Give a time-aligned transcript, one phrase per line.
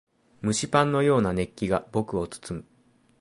[0.43, 2.65] 蒸しパンのような熱気が僕を包む。